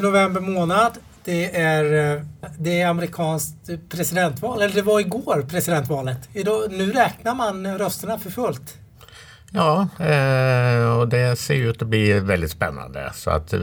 [0.00, 0.92] november månad.
[1.24, 2.22] Det är, eh,
[2.58, 6.28] det är amerikanskt presidentval, eller det var igår presidentvalet.
[6.32, 8.78] Idag, nu räknar man rösterna för fullt.
[9.50, 13.10] Ja, eh, och det ser ut att bli väldigt spännande.
[13.14, 13.60] Så att eh,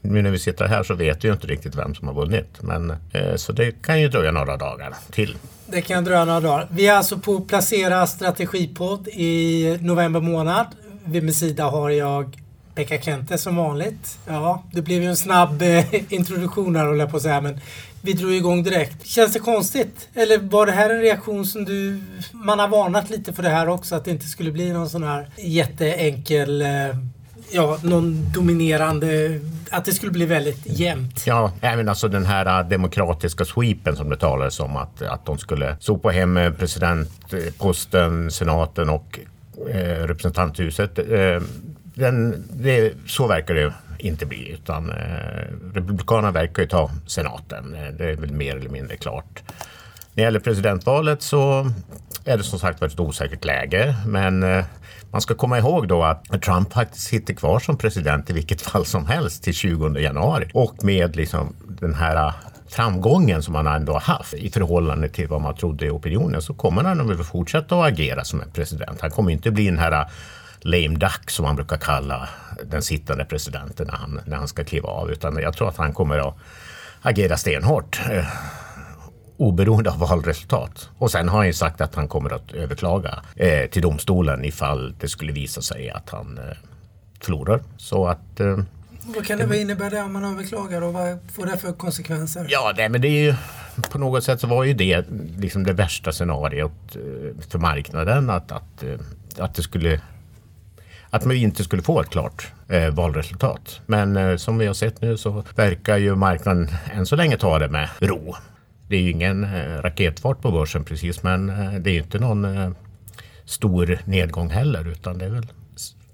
[0.00, 2.62] nu när vi sitter här så vet vi ju inte riktigt vem som har vunnit.
[2.62, 2.96] Men,
[3.36, 5.36] så det kan ju dröja några dagar till.
[5.66, 6.66] Det kan dröja några dagar.
[6.70, 10.66] Vi är alltså på Placera strategipodd i november månad.
[11.04, 12.45] Vid min sida har jag
[12.76, 14.18] Pekka Kente som vanligt.
[14.26, 17.40] Ja, det blev ju en snabb eh, introduktion här håller jag på att säga.
[17.40, 17.60] Men
[18.02, 19.06] vi drog igång direkt.
[19.06, 20.08] Känns det konstigt?
[20.14, 22.00] Eller var det här en reaktion som du...
[22.32, 25.02] Man har varnat lite för det här också, att det inte skulle bli någon sån
[25.02, 26.62] här jätteenkel...
[26.62, 26.68] Eh,
[27.50, 29.40] ja, någon dominerande...
[29.70, 31.26] Att det skulle bli väldigt jämnt.
[31.26, 35.38] Ja, även alltså den här eh, demokratiska sweepen som det talades om att, att de
[35.38, 39.18] skulle sopa hem eh, presidentposten, senaten och
[39.70, 40.98] eh, representanthuset.
[40.98, 41.40] Eh,
[41.96, 47.74] den, det, så verkar det inte bli utan eh, Republikanerna verkar ju ta senaten.
[47.74, 49.42] Eh, det är väl mer eller mindre klart.
[49.46, 49.54] När
[50.14, 51.70] det gäller presidentvalet så
[52.24, 53.96] är det som sagt ett osäkert läge.
[54.06, 54.64] Men eh,
[55.10, 58.84] man ska komma ihåg då att Trump faktiskt sitter kvar som president i vilket fall
[58.84, 60.50] som helst till 20 januari.
[60.54, 62.32] Och med liksom den här
[62.68, 66.54] framgången som han ändå har haft i förhållande till vad man trodde i opinionen så
[66.54, 69.00] kommer han att fortsätta att agera som en president.
[69.00, 70.06] Han kommer inte bli den här
[70.66, 72.28] lame duck som man brukar kalla
[72.64, 75.10] den sittande presidenten när han, när han ska kliva av.
[75.10, 76.36] Utan jag tror att han kommer att
[77.02, 78.00] agera stenhårt.
[78.10, 78.26] Eh,
[79.36, 80.90] oberoende av valresultat.
[80.98, 84.94] Och sen har han ju sagt att han kommer att överklaga eh, till domstolen ifall
[85.00, 86.56] det skulle visa sig att han eh,
[87.20, 87.62] förlorar.
[87.76, 88.58] Så att eh,
[89.14, 92.46] vad kan det, vad innebär det om man överklagar och vad får det för konsekvenser?
[92.48, 93.34] Ja, det, men det är ju
[93.90, 95.04] på något sätt så var ju det
[95.38, 98.98] liksom det värsta scenariot eh, för marknaden att, att, eh,
[99.38, 100.00] att det skulle
[101.16, 103.80] att man inte skulle få ett klart eh, valresultat.
[103.86, 107.58] Men eh, som vi har sett nu så verkar ju marknaden än så länge ta
[107.58, 108.34] det med ro.
[108.88, 112.18] Det är ju ingen eh, raketfart på börsen precis men eh, det är ju inte
[112.18, 112.70] någon eh,
[113.44, 115.46] stor nedgång heller utan det är väl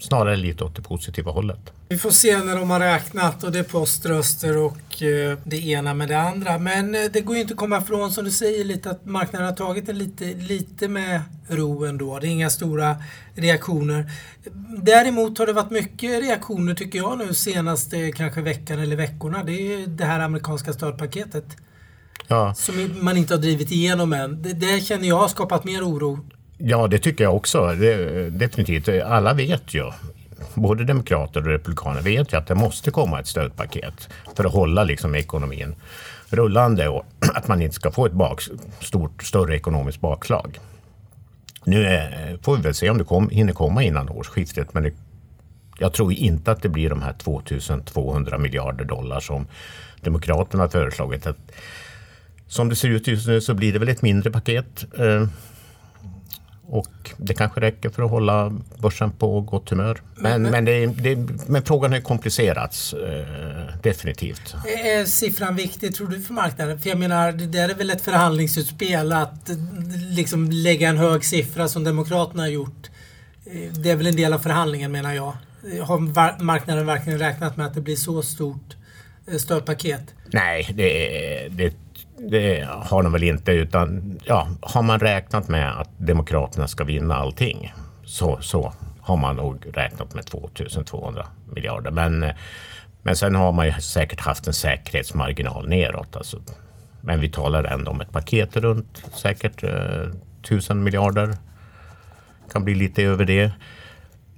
[0.03, 1.73] snarare lite åt det positiva hållet.
[1.89, 5.95] Vi får se när de har räknat och det är poströster och eh, det ena
[5.95, 6.59] med det andra.
[6.59, 9.49] Men eh, det går ju inte att komma ifrån som du säger lite att marknaden
[9.49, 12.19] har tagit det lite, lite med ro ändå.
[12.19, 12.97] Det är inga stora
[13.35, 14.11] reaktioner.
[14.83, 19.45] Däremot har det varit mycket reaktioner tycker jag nu senaste kanske veckan eller veckorna.
[19.45, 21.57] Det är det här amerikanska stödpaketet.
[22.29, 22.55] Ja.
[22.55, 24.43] Som man inte har drivit igenom än.
[24.43, 26.19] Det, det känner jag har skapat mer oro
[26.65, 27.75] Ja, det tycker jag också.
[27.75, 28.89] Det, definitivt.
[28.89, 29.91] Alla vet ju,
[30.55, 34.85] både demokrater och republikaner vet ju att det måste komma ett stödpaket för att hålla
[34.85, 35.75] liksom ekonomin
[36.31, 38.43] rullande och att man inte ska få ett bak,
[38.81, 40.59] stort, större ekonomiskt bakslag.
[41.65, 44.93] Nu är, får vi väl se om det kom, hinner komma innan årsskiftet, men det,
[45.79, 49.47] jag tror inte att det blir de här 2200 miljarder dollar som
[50.01, 51.27] Demokraterna föreslagit.
[51.27, 51.53] Att,
[52.47, 54.85] som det ser ut just nu så blir det väl ett mindre paket.
[54.99, 55.27] Eh,
[56.73, 60.03] Eh, och det kanske räcker för att hålla börsen på gott humör.
[60.17, 61.17] Men, men, det, det,
[61.47, 64.55] men frågan har komplicerats eh, definitivt.
[64.85, 66.81] Är siffran viktig tror du för marknaden?
[66.81, 69.51] För jag menar, det där är väl ett förhandlingsutspel att
[70.11, 72.91] liksom lägga en hög siffra som Demokraterna har gjort.
[73.47, 75.33] Eh, det är väl en del av förhandlingen menar jag.
[75.83, 75.99] Har
[76.43, 78.77] marknaden verkligen räknat med att det blir så stort
[79.31, 80.15] eh, stödpaket?
[80.33, 81.75] Nej, det, det
[82.31, 87.17] det har de väl inte utan ja, har man räknat med att Demokraterna ska vinna
[87.17, 87.73] allting
[88.05, 91.91] så, så har man nog räknat med 2200 miljarder.
[91.91, 92.33] Men,
[93.03, 96.17] men sen har man ju säkert haft en säkerhetsmarginal neråt.
[96.17, 96.43] Alltså.
[97.01, 100.09] Men vi talar ändå om ett paket runt säkert eh,
[100.43, 101.37] 1000 miljarder.
[102.53, 103.53] Kan bli lite över det.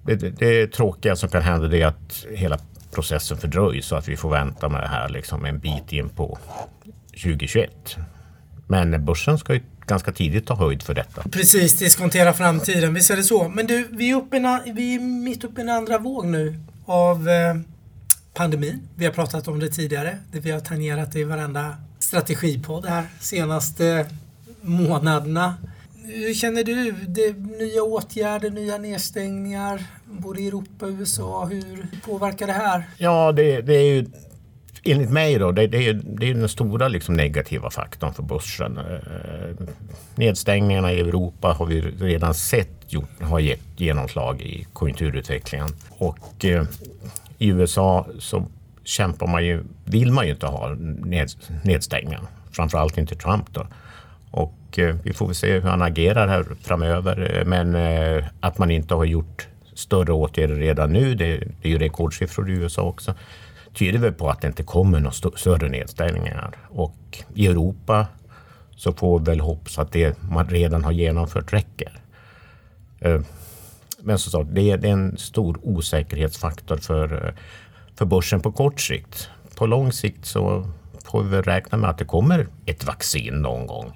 [0.02, 2.58] Det, det, det tråkiga som kan hända är att hela
[2.94, 6.38] processen fördröjs så att vi får vänta med det här liksom en bit in på
[7.14, 7.96] 2021.
[8.66, 11.22] Men börsen ska ju ganska tidigt ta höjd för detta.
[11.22, 12.94] Precis, diskontera framtiden.
[12.94, 13.48] Visst är det så.
[13.48, 16.58] Men du, vi är, uppe en, vi är mitt uppe i en andra våg nu
[16.86, 17.54] av eh,
[18.34, 18.88] pandemin.
[18.94, 20.18] Vi har pratat om det tidigare.
[20.32, 24.06] Det vi har tangerat det i varenda strategipodd här senaste
[24.60, 25.54] månaderna.
[26.04, 26.92] Hur känner du?
[26.92, 31.44] Det nya åtgärder, nya nedstängningar både i Europa och USA.
[31.44, 32.84] Hur påverkar det här?
[32.98, 34.06] Ja, det, det är ju
[34.84, 38.78] enligt mig då, det, det, är, det är den stora liksom negativa faktorn för börsen.
[38.78, 39.56] Eh, eh,
[40.14, 45.68] nedstängningarna i Europa har vi redan sett gjort, har gett genomslag i konjunkturutvecklingen.
[45.88, 46.64] Och eh,
[47.38, 48.46] i USA så
[48.84, 51.30] kämpar man ju, vill man ju inte ha ned,
[51.64, 52.20] nedstängningar.
[52.52, 53.66] Framförallt inte Trump då.
[54.30, 57.36] Och eh, vi får väl se hur han agerar här framöver.
[57.38, 61.72] Eh, men eh, att man inte har gjort större åtgärder redan nu, det, det är
[61.72, 63.14] ju rekordsiffror i USA också
[63.74, 66.56] tyder väl på att det inte kommer några större nedstängningar.
[66.68, 68.06] Och i Europa
[68.76, 72.00] så får vi väl hoppas att det man redan har genomfört räcker.
[73.00, 73.20] Eh,
[74.00, 77.34] men som sagt, det är en stor osäkerhetsfaktor för, eh,
[77.94, 79.30] för börsen på kort sikt.
[79.56, 80.66] På lång sikt så
[81.04, 83.92] får vi väl räkna med att det kommer ett vaccin någon gång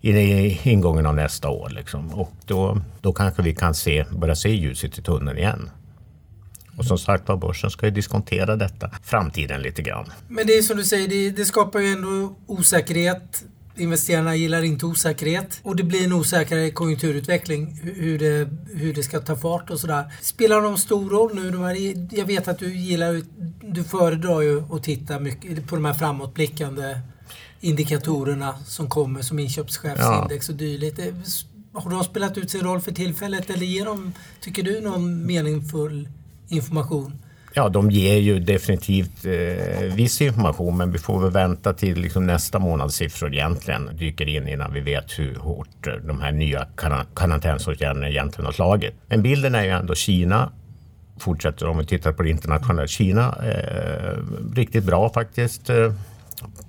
[0.00, 1.68] i ingången av nästa år.
[1.68, 2.14] Liksom.
[2.14, 5.70] Och då, då kanske vi kan se, börja se ljuset i tunneln igen.
[6.78, 10.12] Och som sagt var, börsen ska ju diskontera detta framtiden lite grann.
[10.28, 13.44] Men det är som du säger, det, det skapar ju ändå osäkerhet.
[13.76, 19.20] Investerarna gillar inte osäkerhet och det blir en osäkrare konjunkturutveckling hur det, hur det ska
[19.20, 20.12] ta fart och sådär.
[20.20, 21.50] Spelar de stor roll nu?
[21.50, 21.76] De här,
[22.18, 23.22] jag vet att du gillar,
[23.72, 27.00] du föredrar ju att titta mycket på de här framåtblickande
[27.60, 30.52] indikatorerna som kommer som inköpschefsindex ja.
[30.52, 31.00] och dylikt.
[31.72, 36.08] Har de spelat ut sin roll för tillfället eller ger de, tycker du, någon meningsfull
[36.48, 37.12] information?
[37.54, 42.26] Ja, de ger ju definitivt eh, viss information men vi får väl vänta till liksom
[42.26, 46.66] nästa månads siffror egentligen dyker in innan vi vet hur hårt eh, de här nya
[47.14, 48.94] karantänsåtgärderna egentligen har slagit.
[49.06, 50.52] Men bilden är ju ändå Kina
[51.18, 52.86] fortsätter om vi tittar på det internationella.
[52.86, 54.18] Kina eh,
[54.54, 55.70] riktigt bra faktiskt.
[55.70, 55.92] Eh,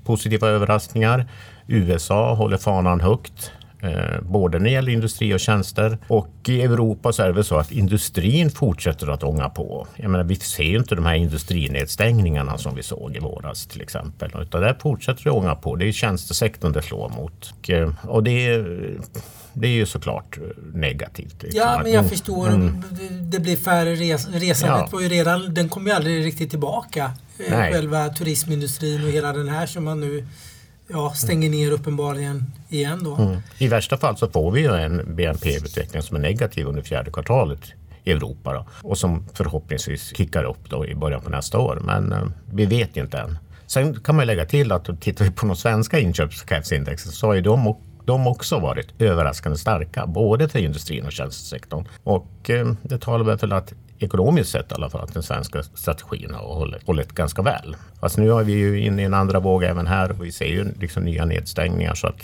[0.05, 1.25] positiva överraskningar.
[1.67, 3.51] USA håller fanan högt.
[3.81, 5.97] Eh, både när det gäller industri och tjänster.
[6.07, 9.87] Och i Europa så är det väl så att industrin fortsätter att ånga på.
[9.95, 13.81] Jag menar, vi ser ju inte de här industrinedstängningarna som vi såg i våras till
[13.81, 14.31] exempel.
[14.41, 15.75] Utan där fortsätter det ånga på.
[15.75, 17.53] Det är tjänstesektorn det slår mot.
[17.59, 18.97] Och, eh, och det, är,
[19.53, 20.37] det är ju såklart
[20.73, 21.43] negativt.
[21.43, 21.61] Liksom.
[21.61, 22.47] Ja, men jag förstår.
[22.47, 22.83] Mm.
[23.21, 24.79] Det blir färre res resandet.
[24.81, 24.89] Ja.
[24.91, 27.11] Var ju redan, den kom ju aldrig riktigt tillbaka.
[27.39, 27.73] Eh, Nej.
[27.73, 30.25] Själva turismindustrin och hela den här som man nu
[30.89, 33.15] ja, stänger ner uppenbarligen igen då.
[33.15, 33.37] Mm.
[33.57, 37.59] I värsta fall så får vi ju en BNP-utveckling som är negativ under fjärde kvartalet
[38.03, 41.81] i Europa då, och som förhoppningsvis kickar upp då i början på nästa år.
[41.83, 43.37] Men eh, vi vet inte än.
[43.67, 47.41] Sen kan man lägga till att tittar vi på de svenska inköpschefsindexen så har ju
[47.41, 47.75] de,
[48.05, 51.85] de också varit överraskande starka, både för industrin och tjänstesektorn.
[52.03, 55.63] Och eh, det talar väl för att ekonomiskt sett i alla fall, att den svenska
[55.63, 57.75] strategin har hållit, hållit ganska väl.
[57.99, 60.45] Fast nu har vi ju inne i en andra våg även här och vi ser
[60.45, 62.21] ju liksom nya nedstängningar så att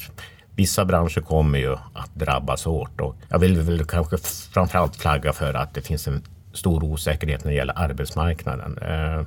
[0.56, 4.18] vissa branscher kommer ju att drabbas hårt och jag vill väl kanske
[4.54, 6.24] framförallt flagga för att det finns en
[6.54, 8.78] stor osäkerhet när det gäller arbetsmarknaden.
[8.78, 9.26] Eh,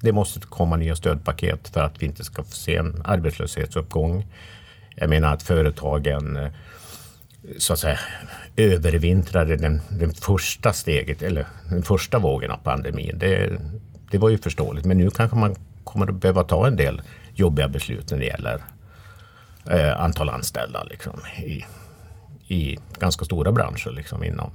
[0.00, 4.26] det måste komma nya stödpaket för att vi inte ska få se en arbetslöshetsuppgång.
[4.94, 6.50] Jag menar att företagen eh,
[7.58, 7.98] så att säga
[8.56, 13.18] övervintrade den, den första steget eller den första vågen av pandemin.
[13.18, 13.60] Det,
[14.10, 14.86] det var ju förståeligt.
[14.86, 17.02] Men nu kanske man kommer att behöva ta en del
[17.34, 18.62] jobbiga beslut när det gäller
[19.70, 21.64] eh, antal anställda liksom, i,
[22.54, 24.50] i ganska stora branscher liksom, inom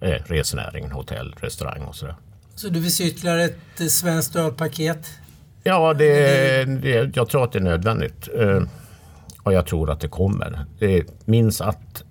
[0.00, 2.16] eh, resenäringen, hotell, restaurang och sådär.
[2.54, 5.10] Så du vill se ytterligare ett eh, svenskt stödpaket?
[5.62, 8.28] Ja, det, det, jag tror att det är nödvändigt.
[8.34, 8.62] Eh,
[9.42, 10.64] och jag tror att det kommer.
[10.78, 12.04] Det minns att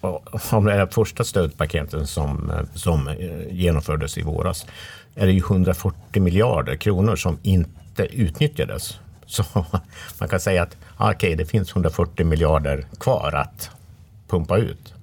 [0.00, 3.16] av de första stödpaketen som, som eh,
[3.50, 4.66] genomfördes i våras
[5.14, 8.98] är det ju 140 miljarder kronor som inte utnyttjades.
[9.26, 9.44] Så
[10.18, 13.70] man kan säga att ah, okay, det finns 140 miljarder kvar att
[14.28, 14.94] pumpa ut.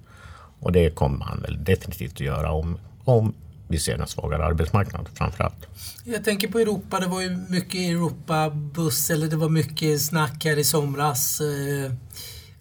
[0.59, 3.33] Och det kommer man väl definitivt att göra om, om
[3.68, 5.68] vi ser en svagare arbetsmarknad framför allt.
[6.03, 7.00] Jag tänker på Europa.
[7.00, 11.41] Det var ju mycket Europabuss eller det var mycket snack här i somras.
[11.41, 11.91] Eh,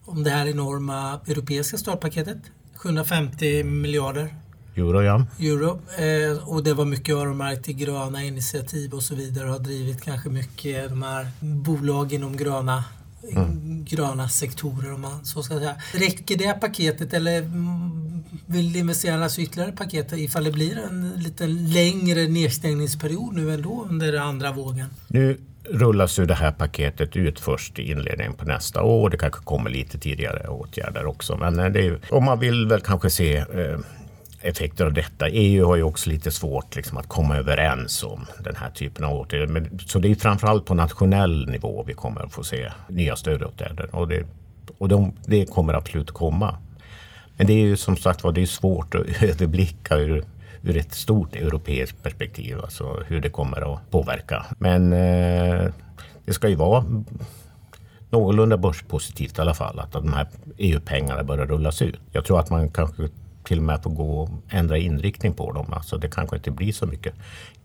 [0.04, 2.38] om det här enorma europeiska startpaketet.
[2.76, 4.34] 750 miljarder
[4.76, 5.02] euro.
[5.02, 5.26] Ja.
[5.38, 5.80] euro.
[5.98, 9.48] Eh, och det var mycket öronmärkt till gröna initiativ och så vidare.
[9.48, 12.84] Har drivit kanske mycket de här bolag inom gröna
[13.30, 13.84] Mm.
[13.84, 15.76] gröna sektorer om man så ska säga.
[15.92, 17.50] Räcker det paketet eller
[18.46, 24.20] vill investerarna ha ytterligare paket ifall det blir en lite längre nedstängningsperiod nu ändå under
[24.20, 24.86] andra vågen?
[25.08, 25.38] Nu
[25.70, 29.10] rullas ju det här paketet ut först i inledningen på nästa år.
[29.10, 31.36] Det kanske kommer lite tidigare åtgärder också.
[31.36, 33.78] Men eh, det är, om man vill väl kanske se eh,
[34.40, 35.28] effekter av detta.
[35.28, 39.14] EU har ju också lite svårt liksom, att komma överens om den här typen av
[39.20, 39.46] åtgärder.
[39.46, 43.94] Men, så det är framförallt på nationell nivå vi kommer att få se nya stödåtgärder.
[43.94, 44.24] Och det,
[44.78, 46.58] och de, det kommer absolut komma.
[47.36, 50.24] Men det är ju som sagt var det är svårt att överblicka hur
[50.64, 54.46] ur ett stort europeiskt perspektiv, alltså hur det kommer att påverka.
[54.58, 55.72] Men eh,
[56.24, 56.84] det ska ju vara
[58.10, 60.26] någorlunda börspositivt i alla fall, att de här
[60.58, 62.00] EU-pengarna börjar rullas ut.
[62.12, 63.08] Jag tror att man kanske
[63.44, 65.72] till och med får gå och ändra inriktning på dem.
[65.72, 67.14] Alltså det kanske inte blir så mycket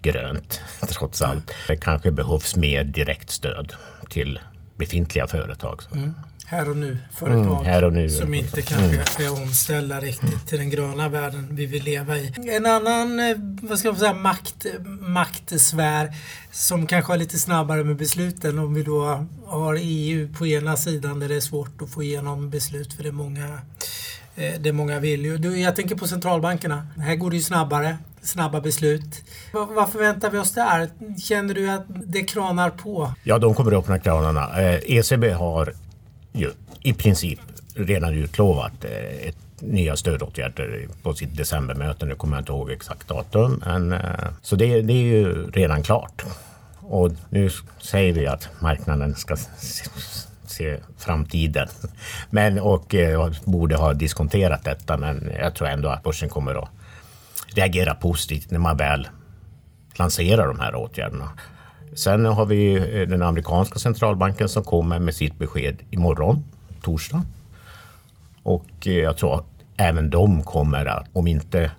[0.02, 1.52] grönt trots allt.
[1.68, 3.74] Det kanske behövs mer direktstöd
[4.10, 4.40] till
[4.80, 5.82] befintliga företag.
[5.94, 6.14] Mm.
[6.46, 8.10] Här och nu företag mm, och nu.
[8.10, 9.38] som inte kanske mm.
[9.38, 12.34] är omställda riktigt till den gröna världen vi vill leva i.
[12.50, 14.66] En annan eh, vad ska man säga, makt,
[15.02, 16.16] maktsfär
[16.52, 21.20] som kanske är lite snabbare med besluten om vi då har EU på ena sidan
[21.20, 23.62] där det är svårt att få igenom beslut för det är många
[24.40, 25.26] Eh, det är många vill
[25.62, 26.88] Jag tänker på centralbankerna.
[26.98, 29.24] Här går det ju snabbare snabba beslut.
[29.54, 30.90] Vad, förväntar vi oss där?
[31.22, 33.14] Känner du att det kranar på?
[33.24, 34.62] Ja, de kommer att öppna kranarna.
[34.62, 35.74] Eh, ECB har
[36.34, 37.40] ju i princip
[37.76, 42.06] redan utlovat eh, ett nya stödåtgärder på sitt decembermöte.
[42.06, 43.64] Nu kommer jag inte ihåg exakt datum.
[43.66, 43.96] Men,
[44.42, 46.26] så det, det är ju redan klart.
[46.80, 47.50] Och nu
[47.82, 49.36] säger vi att marknaden ska
[50.50, 51.68] se framtiden.
[52.30, 54.98] Men, och eh, borde ha diskonterat detta.
[54.98, 56.70] Men jag tror ändå att börsen kommer att
[57.56, 59.08] reagera positivt när man väl
[59.96, 61.30] lanserar de här åtgärderna.
[61.94, 66.44] Sen har vi eh, den amerikanska centralbanken som kommer med sitt besked imorgon,
[66.82, 67.24] torsdag.
[68.44, 69.46] Och eh, jag tror att
[69.78, 71.72] även de kommer att, om inte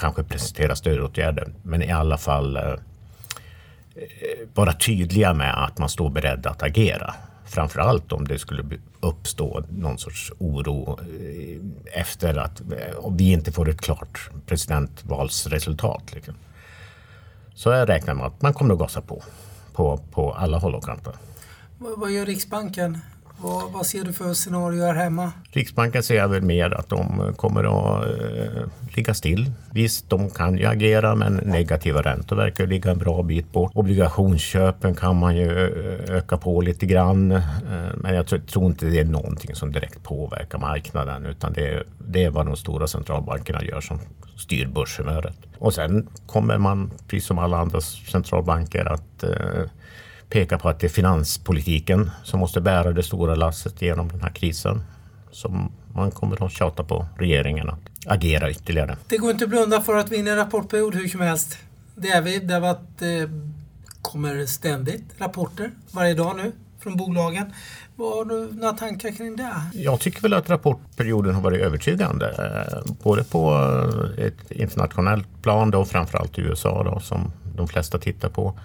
[0.00, 2.62] kanske presentera stödåtgärder, men i alla fall eh,
[4.54, 7.14] vara tydliga med att man står beredd att agera.
[7.50, 8.64] Framförallt om det skulle
[9.00, 16.14] uppstå någon sorts oro eh, efter att eh, vi inte får ett klart presidentvalsresultat.
[16.14, 16.34] Liksom.
[17.54, 19.22] Så jag räknar med att man kommer att gasa på
[19.72, 21.14] på, på alla håll och kanter.
[21.78, 22.98] Vad gör Riksbanken?
[23.42, 25.32] Vad, vad, ser du för scenario här hemma?
[25.50, 28.62] Riksbanken ser väl mer att de eh, kommer att eh,
[28.96, 29.50] ligga still.
[29.72, 33.72] Visst, de kan ju agera men negativa räntor verkar ligga en bra bit bort.
[33.74, 37.30] Obligationsköpen kan man ju eh, öka på lite grann.
[37.30, 37.40] Eh,
[37.96, 42.24] men jag tror, inte det är någonting som direkt påverkar marknaden utan det är, det
[42.24, 43.98] är vad de stora centralbankerna gör som
[44.36, 45.36] styr börshumöret.
[45.58, 49.64] Och sen kommer man, precis som alla andra centralbanker, att eh,
[50.30, 54.30] peka på att det är finanspolitiken som måste bära det stora lasset genom den här
[54.30, 54.82] krisen.
[55.30, 58.96] Som man kommer att tjata på regeringen att agera ytterligare.
[59.08, 61.20] Det går inte att blunda för att vi är inne i en rapportperiod hur som
[61.20, 61.58] helst.
[61.94, 62.38] Det är vi.
[62.38, 63.30] Det, att, det
[64.02, 67.52] kommer ständigt rapporter varje dag nu från bolagen.
[67.96, 69.52] Vad har du några tankar kring det?
[69.72, 72.26] Jag tycker väl att rapportperioden har varit övertygande.
[72.28, 73.54] Eh, både på
[74.18, 78.58] ett internationellt plan och framförallt i USA då, som de flesta tittar på.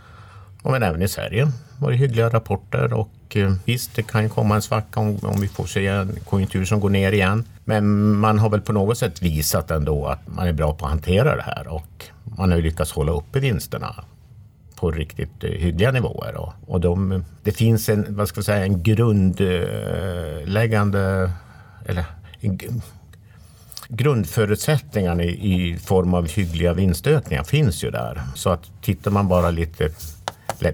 [0.71, 4.55] Men även i Sverige var det hyggliga rapporter och eh, visst, det kan ju komma
[4.55, 7.43] en svacka om, om vi får se en konjunktur som går ner igen.
[7.65, 10.91] Men man har väl på något sätt visat ändå att man är bra på att
[10.91, 13.95] hantera det här och man har ju lyckats hålla uppe vinsterna
[14.75, 16.35] på riktigt eh, hyggliga nivåer.
[16.35, 21.31] Och, och de, det finns en, vad ska jag säga, en grundläggande
[21.85, 22.05] eller
[22.39, 22.59] en,
[23.87, 28.21] grundförutsättningarna i, i form av hyggliga vinstökningar finns ju där.
[28.35, 29.89] Så att tittar man bara lite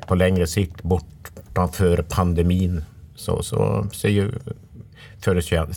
[0.07, 2.83] på längre sikt bortanför pandemin
[3.15, 4.31] så, så ser ju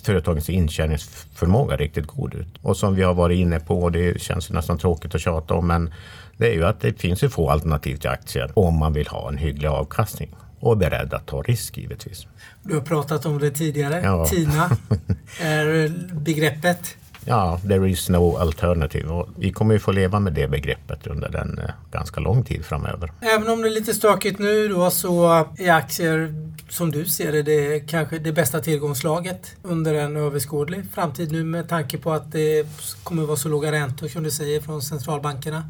[0.03, 2.57] företagens intjäningsförmåga riktigt god ut.
[2.61, 5.93] Och som vi har varit inne på, det känns nästan tråkigt att tjata om, men
[6.37, 9.29] det är ju att det finns ju få alternativ till aktier om man vill ha
[9.29, 12.27] en hygglig avkastning och är beredd att ta risk givetvis.
[12.63, 14.01] Du har pratat om det tidigare.
[14.03, 14.25] Ja.
[14.25, 14.77] TINA
[15.41, 16.97] är begreppet.
[17.25, 19.09] Ja, there is no alternative.
[19.09, 22.65] Och vi kommer ju få leva med det begreppet under en eh, ganska lång tid
[22.65, 23.11] framöver.
[23.21, 26.33] Även om det är lite stökigt nu då så är aktier
[26.69, 31.43] som du ser det, det är kanske det bästa tillgångslaget under en överskådlig framtid nu
[31.43, 32.67] med tanke på att det
[33.03, 35.63] kommer vara så låga räntor som du säger från centralbankerna.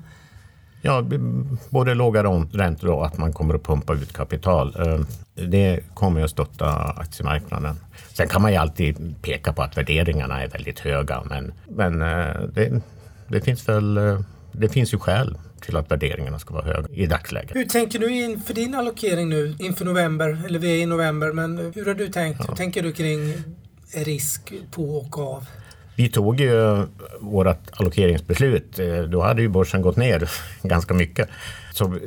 [0.85, 1.05] Ja,
[1.69, 4.75] både låga räntor och att man kommer att pumpa ut kapital.
[4.79, 4.99] Eh,
[5.45, 7.75] det kommer att stötta aktiemarknaden.
[8.13, 12.41] Sen kan man ju alltid peka på att värderingarna är väldigt höga, men, men eh,
[12.53, 12.81] det,
[13.27, 14.19] det finns väl eh,
[14.51, 17.55] det finns ju skäl till att värderingarna ska vara höga i dagsläget.
[17.55, 20.41] Hur tänker du inför din allokering nu inför november?
[20.45, 22.39] Eller vi är i november, men hur har du tänkt?
[22.39, 22.45] Ja.
[22.49, 23.33] Hur tänker du kring
[23.93, 25.47] risk på och av?
[25.95, 26.85] Vi tog ju
[27.19, 28.79] vårt allokeringsbeslut.
[28.79, 30.29] Eh, då hade ju börsen gått ner
[30.61, 31.29] ganska mycket.
[31.73, 31.97] Så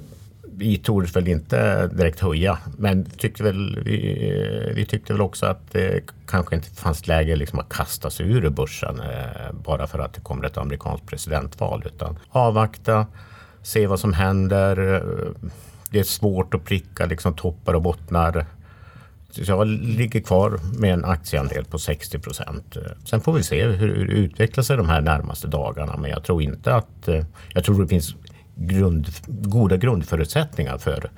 [0.58, 5.46] vi tog väl inte direkt höja, men tyckte väl, vi, eh, vi tyckte väl också
[5.46, 9.98] att det kanske inte fanns läge liksom att kasta sig ur börsen eh, bara för
[9.98, 11.82] att det kommer ett amerikanskt presidentval.
[11.86, 13.06] Utan avvakta,
[13.62, 15.02] se vad som händer.
[15.90, 18.46] Det är svårt att pricka liksom toppar och bottnar
[19.30, 22.76] så jag ligger kvar med en aktieandel på 60 procent.
[23.04, 25.96] Sen får vi se hur det utvecklar sig de här närmaste dagarna.
[25.96, 27.08] Men jag tror inte att...
[27.08, 28.14] Eh, jag tror det finns
[28.54, 31.10] grund, goda grundförutsättningar för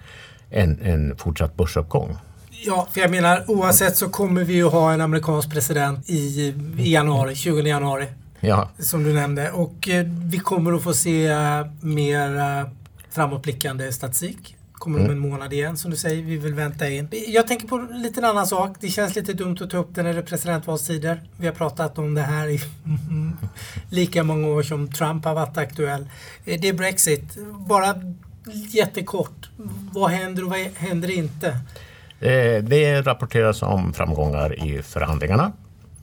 [0.51, 2.17] en, en fortsatt börsuppgång.
[2.51, 6.93] Ja, för jag menar oavsett så kommer vi ju ha en amerikansk president i, i
[6.93, 8.07] januari, 20 januari.
[8.41, 8.71] Ja.
[8.79, 9.51] Som du nämnde.
[9.51, 12.65] Och eh, vi kommer att få se eh, mer
[13.11, 16.23] framåtblickande statistik kommer om en månad igen som du säger.
[16.23, 17.09] Vi vill vänta in.
[17.27, 18.77] Jag tänker på en liten annan sak.
[18.81, 21.23] Det känns lite dumt att ta upp det när det är presidentvalstider.
[21.37, 22.61] Vi har pratat om det här i
[23.91, 26.09] lika många år som Trump har varit aktuell.
[26.45, 27.37] Det är Brexit.
[27.69, 27.95] Bara
[28.73, 29.51] jättekort.
[29.93, 31.49] Vad händer och vad händer inte?
[32.21, 35.53] Eh, det rapporteras om framgångar i förhandlingarna Mm,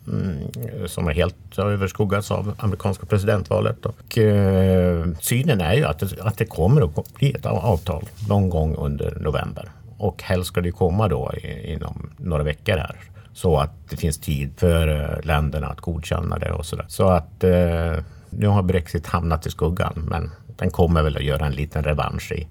[0.08, 3.86] Mm, som är helt överskuggats av amerikanska presidentvalet.
[3.86, 8.50] Och, eh, synen är ju att det, att det kommer att bli ett avtal någon
[8.50, 9.72] gång under november.
[9.98, 11.32] Och helst ska det komma då
[11.64, 12.96] inom några veckor här.
[13.34, 16.86] Så att det finns tid för eh, länderna att godkänna det och sådär.
[16.88, 17.94] Så att eh,
[18.30, 22.32] nu har Brexit hamnat i skuggan men den kommer väl att göra en liten revansch
[22.32, 22.48] i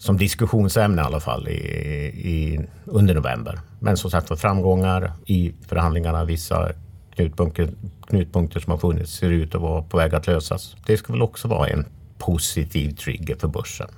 [0.00, 3.60] som diskussionsämne i alla fall i, i, under november.
[3.80, 6.24] Men som sagt var framgångar i förhandlingarna.
[6.24, 6.72] Vissa
[7.14, 7.70] knutpunkter,
[8.06, 10.76] knutpunkter som har funnits ser ut att vara på väg att lösas.
[10.86, 11.84] Det ska väl också vara en
[12.18, 13.88] positiv trigger för börsen.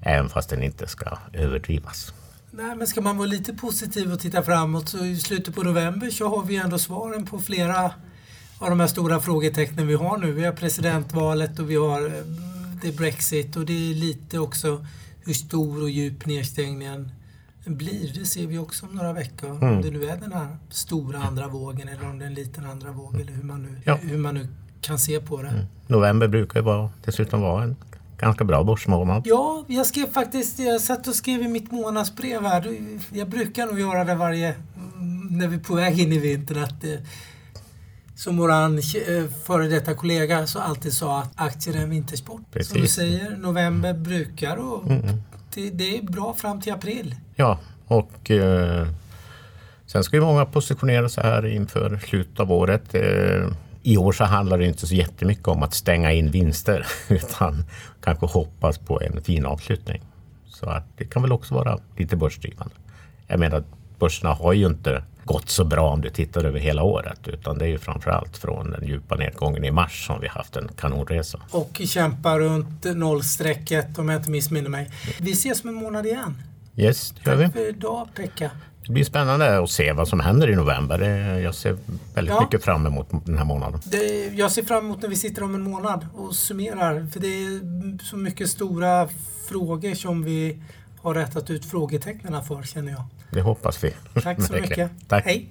[0.00, 2.14] Även fast den inte ska överdrivas.
[2.50, 6.10] Nej, men ska man vara lite positiv och titta framåt så i slutet på november
[6.10, 7.84] så har vi ändå svaren på flera
[8.58, 10.32] av de här stora frågetecknen vi har nu.
[10.32, 12.12] Vi har presidentvalet och vi har eh,
[12.82, 14.86] det är Brexit och det är lite också
[15.24, 17.10] hur stor och djup nedstängningen
[17.64, 18.12] blir.
[18.14, 19.50] Det ser vi också om några veckor.
[19.50, 19.76] Mm.
[19.76, 22.66] Om det nu är den här stora andra vågen eller om det är en liten
[22.66, 23.94] andra våg eller hur man nu, ja.
[23.94, 24.48] hur man nu
[24.80, 25.48] kan se på det.
[25.48, 25.64] Mm.
[25.86, 27.76] November brukar ju vara, dessutom vara en
[28.18, 29.22] ganska bra börsmånad.
[29.26, 32.78] Ja, jag skrev faktiskt, jag satt och skrev i mitt månadsbrev här.
[33.12, 34.54] Jag brukar nog göra det varje,
[35.30, 37.02] när vi är på väg in i vintern, att det,
[38.20, 42.40] som våran eh, före detta kollega så alltid sa att aktier är en vintersport.
[42.52, 42.72] Precis.
[42.72, 45.22] Som du säger, november brukar och mm.
[45.54, 47.14] det, det, är bra fram till april.
[47.36, 48.88] Ja, och eh,
[49.86, 52.94] sen ska ju många positionera sig här inför slutet av året.
[52.94, 53.46] Eh,
[53.82, 57.64] I år så handlar det inte så jättemycket om att stänga in vinster utan
[58.00, 60.02] kanske hoppas på en fin avslutning.
[60.46, 62.74] Så att det kan väl också vara lite börsdrivande.
[63.26, 63.64] Jag menar,
[63.98, 67.28] börserna har ju inte gått så bra om du tittar över hela året.
[67.28, 70.68] Utan det är ju framförallt från den djupa nedgången i mars som vi haft en
[70.76, 71.40] kanonresa.
[71.50, 74.90] Och kämpar runt nollstrecket om jag inte missminner mig.
[75.20, 76.42] Vi ses om en månad igen.
[76.76, 77.44] Yes, det gör vi.
[77.44, 78.50] Tack för idag Pekka.
[78.86, 81.00] Det blir spännande att se vad som händer i november.
[81.38, 81.76] Jag ser
[82.14, 82.40] väldigt ja.
[82.40, 83.80] mycket fram emot den här månaden.
[83.84, 87.06] Det, jag ser fram emot när vi sitter om en månad och summerar.
[87.12, 89.08] För det är så mycket stora
[89.48, 90.58] frågor som vi
[91.02, 93.02] har rättat ut frågetecknen för känner jag.
[93.30, 93.94] Det hoppas vi.
[94.22, 94.90] Tack så mycket.
[95.08, 95.24] Tack.
[95.24, 95.48] Hej.